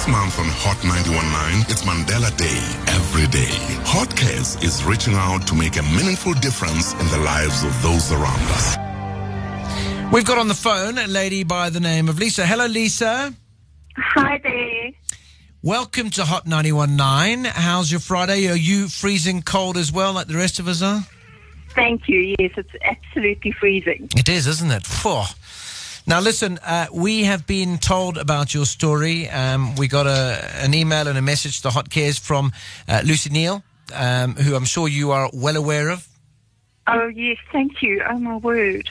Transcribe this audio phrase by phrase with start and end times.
[0.00, 2.56] This month on Hot 91.9, it's Mandela Day.
[2.90, 3.52] Every day,
[3.84, 8.10] Hot Cares is reaching out to make a meaningful difference in the lives of those
[8.10, 8.78] around us.
[10.10, 12.46] We've got on the phone a lady by the name of Lisa.
[12.46, 13.34] Hello, Lisa.
[13.98, 14.92] Hi there.
[15.60, 17.44] Welcome to Hot 91.9.
[17.48, 18.48] How's your Friday?
[18.48, 21.04] Are you freezing cold as well, like the rest of us are?
[21.74, 22.34] Thank you.
[22.38, 24.08] Yes, it's absolutely freezing.
[24.16, 24.86] It is, isn't it?
[24.86, 25.24] Phew.
[26.10, 29.28] Now, listen, uh, we have been told about your story.
[29.28, 32.50] Um, we got a, an email and a message to Hot Cares from
[32.88, 33.62] uh, Lucy Neal,
[33.94, 36.08] um, who I'm sure you are well aware of.
[36.88, 38.02] Oh, yes, thank you.
[38.10, 38.90] Oh, my word.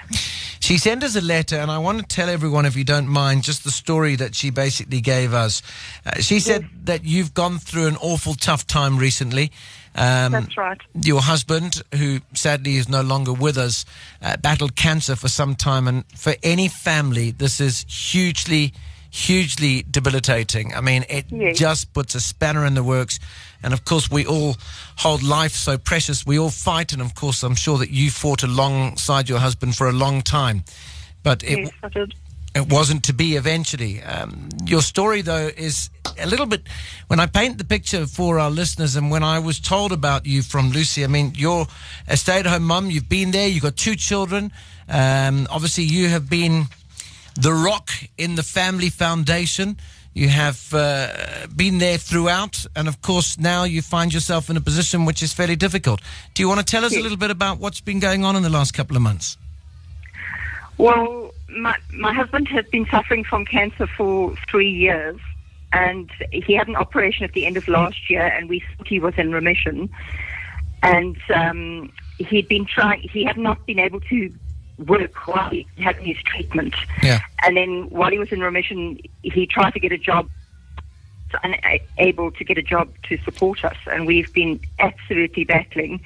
[0.70, 3.42] She sent us a letter, and I want to tell everyone, if you don't mind,
[3.42, 5.64] just the story that she basically gave us.
[6.06, 9.52] Uh, she said that you've gone through an awful tough time recently.
[9.96, 10.80] Um, That's right.
[10.94, 13.84] Your husband, who sadly is no longer with us,
[14.22, 18.72] uh, battled cancer for some time, and for any family, this is hugely,
[19.10, 20.74] hugely debilitating.
[20.76, 21.58] I mean, it Yes.
[21.58, 23.20] just puts a spanner in the works.
[23.64, 24.56] And of course, we all
[24.98, 26.26] hold life so precious.
[26.26, 29.90] We all fight, and of course, I'm sure that you fought alongside your husband for
[29.90, 30.64] a long time.
[31.24, 32.08] But it, Yes,
[32.56, 34.02] it wasn't to be eventually.
[34.02, 36.64] Um, your story, though, is a little bit.
[37.08, 40.42] When I paint the picture for our listeners, and when I was told about you
[40.42, 41.68] from Lucy, I mean, you're
[42.08, 44.52] a stay at home mum, you've been there, you've got two children.
[44.88, 46.68] Um, obviously, you have been
[47.40, 49.78] the rock in the family foundation.
[50.14, 54.62] You have uh, been there throughout, and of course, now you find yourself in a
[54.62, 56.02] position which is fairly difficult.
[56.34, 58.44] Do you want to tell us a little bit about what's been going on in
[58.44, 59.38] the last couple of months?
[60.78, 65.20] Well, my, my husband has been suffering from cancer for three years,
[65.72, 69.00] and he had an operation at the end of last year, and we thought he
[69.00, 69.90] was in remission.
[70.82, 74.34] And um, he'd been trying, he had not been able to
[74.88, 76.76] work while he had his treatment.
[77.04, 77.20] Yeah.
[77.44, 80.30] And then while he was in remission, he tried to get a job,
[81.44, 83.78] unable to get a job to support us.
[83.92, 86.02] And we've been absolutely battling.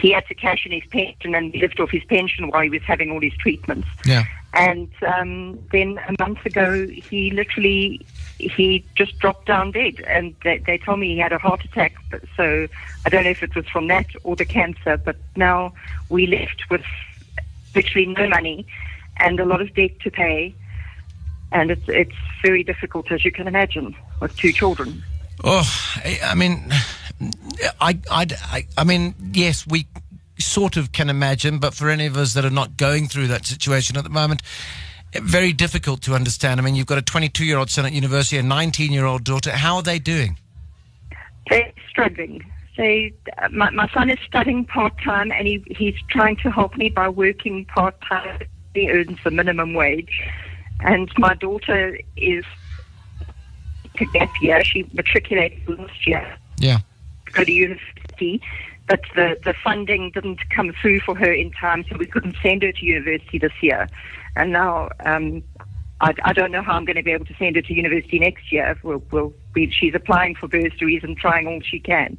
[0.00, 2.82] He had to cash in his pension and lived off his pension while he was
[2.82, 3.88] having all his treatments.
[4.04, 4.24] Yeah.
[4.52, 8.04] And um, then a month ago, he literally
[8.38, 11.94] he just dropped down dead, and they, they told me he had a heart attack.
[12.10, 12.66] But so
[13.06, 14.96] I don't know if it was from that or the cancer.
[14.96, 15.72] But now
[16.08, 16.82] we left with
[17.74, 18.66] literally no money
[19.16, 20.54] and a lot of debt to pay,
[21.52, 25.02] and it's it's very difficult as you can imagine with two children.
[25.44, 25.62] Oh,
[25.96, 26.72] I I mean,
[27.80, 29.86] I, I, I, I mean, yes, we
[30.38, 33.46] sort of can imagine, but for any of us that are not going through that
[33.46, 34.42] situation at the moment,
[35.14, 36.60] very difficult to understand.
[36.60, 39.24] I mean, you've got a 22 year old son at university, a 19 year old
[39.24, 39.50] daughter.
[39.50, 40.38] How are they doing?
[41.48, 42.44] They're struggling.
[42.80, 46.88] Uh, my, my son is studying part time, and he, he's trying to help me
[46.88, 48.40] by working part time.
[48.74, 50.22] He earns the minimum wage,
[50.80, 52.44] and my daughter is
[54.00, 54.64] a gap year.
[54.64, 56.78] She matriculated last year Yeah.
[57.26, 58.40] to go to university,
[58.88, 62.62] but the, the funding didn't come through for her in time, so we couldn't send
[62.62, 63.88] her to university this year.
[64.36, 65.42] And now um,
[66.00, 68.18] I, I don't know how I'm going to be able to send her to university
[68.18, 68.78] next year.
[68.82, 72.16] We'll, we'll be, she's applying for bursaries and trying all she can.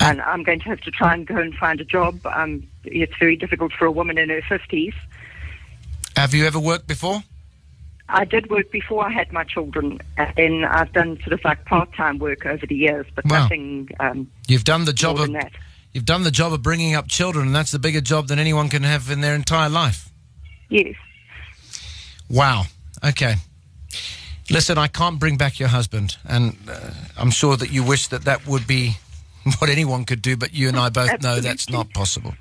[0.00, 2.18] And I'm going to have to try and go and find a job.
[2.26, 4.94] Um, it's very difficult for a woman in her 50s.
[6.16, 7.22] Have you ever worked before?
[8.08, 11.64] I did work before I had my children, and then I've done sort of like
[11.64, 13.42] part-time work over the years, but Wow.
[13.44, 15.52] nothing um, You've done the job of that.
[15.92, 18.68] you've done the job of bringing up children, and that's the bigger job than anyone
[18.68, 20.10] can have in their entire life.
[20.68, 20.94] Yes.
[22.28, 22.64] Wow.
[23.04, 23.36] Okay.
[24.52, 28.26] Listen, I can't bring back your husband, and uh, I'm sure that you wish that
[28.26, 28.98] that would be
[29.58, 32.34] what anyone could do, but you and I both know that's not possible.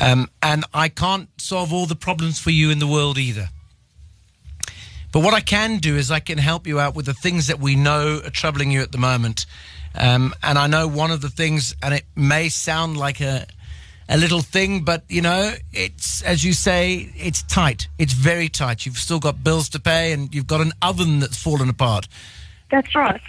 [0.00, 3.48] Um, and I can't solve all the problems for you in the world either.
[5.10, 7.58] But what I can do is I can help you out with the things that
[7.58, 9.44] we know are troubling you at the moment.
[9.96, 13.48] Um, and I know one of the things, and it may sound like a,
[14.08, 17.88] a little thing, but you know, it's as you say, it's tight.
[17.98, 18.86] It's very tight.
[18.86, 22.08] You've still got bills to pay, and you've got an oven that's fallen apart.
[22.70, 23.20] That's right.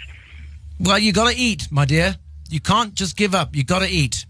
[0.78, 2.16] Well, you got to eat, my dear.
[2.48, 3.54] You can't just give up.
[3.54, 4.24] You got to eat.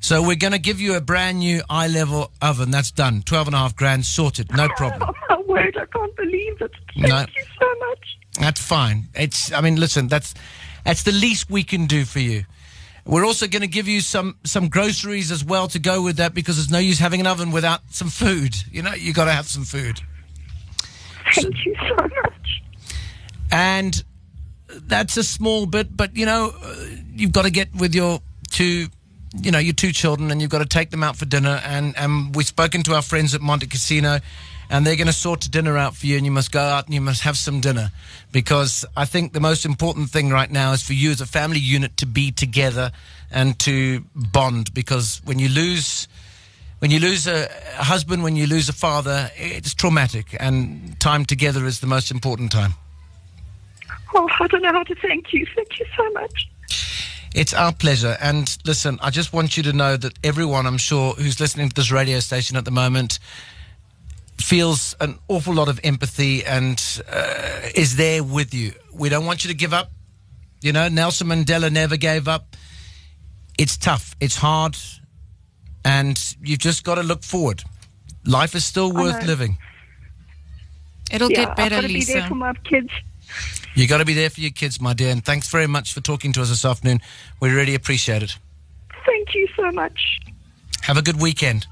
[0.00, 2.70] So we're going to give you a brand new eye level oven.
[2.70, 3.22] That's done.
[3.22, 4.50] Twelve and a half grand sorted.
[4.54, 5.14] No problem.
[5.30, 6.70] Oh, word, I can't believe it.
[6.94, 7.20] Thank No.
[7.20, 8.18] you so much.
[8.40, 9.08] That's fine.
[9.14, 9.52] It's.
[9.52, 10.06] I mean, listen.
[10.08, 10.34] That's
[10.84, 12.44] that's the least we can do for you.
[13.04, 16.34] We're also going to give you some some groceries as well to go with that
[16.34, 18.54] because there's no use having an oven without some food.
[18.70, 20.00] You know, you got to have some food.
[21.34, 22.62] Thank you so much.
[23.50, 24.02] and
[24.70, 26.52] that's a small bit, but you know,
[27.14, 28.88] you've got to get with your two,
[29.40, 31.60] you know, your two children, and you've got to take them out for dinner.
[31.64, 34.18] And and we've spoken to our friends at Monte Casino,
[34.70, 36.86] and they're going to sort a dinner out for you, and you must go out
[36.86, 37.90] and you must have some dinner.
[38.32, 41.60] Because I think the most important thing right now is for you as a family
[41.60, 42.92] unit to be together
[43.30, 44.74] and to bond.
[44.74, 46.08] Because when you lose
[46.78, 51.66] when you lose a, husband, when you lose a father, it's traumatic, and time together
[51.66, 52.74] is the most important time.
[54.14, 55.44] Oh, I don't know how to thank you.
[55.54, 56.48] Thank you so much.
[57.34, 58.16] It's our pleasure.
[58.20, 61.74] And listen, I just want you to know that everyone, I'm sure, who's listening to
[61.74, 63.18] this radio station at the moment
[64.48, 68.72] feels an awful lot of empathy and uh, is there with you.
[68.94, 69.90] We don't want you to give up.
[70.62, 72.56] You know, Nelson Mandela never gave up.
[73.58, 74.78] It's tough, it's hard,
[75.84, 77.62] and you've just got to look forward.
[78.24, 79.58] Life is still worth living.
[81.12, 82.90] It'll yeah, get better, I've got to be there for my kids.
[83.74, 85.10] You got to be there for your kids, my dear.
[85.10, 87.00] And thanks very much for talking to us this afternoon.
[87.40, 88.38] We really appreciate it.
[89.04, 90.20] Thank you so much.
[90.82, 91.66] Have a good weekend.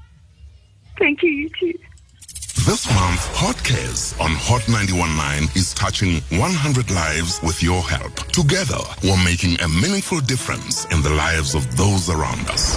[0.99, 1.73] Thank you, you too.
[2.67, 8.13] This month, Hot Cares on Hot 91.9 is touching 100 lives with your help.
[8.33, 12.75] Together, we're making a meaningful difference in the lives of those around us.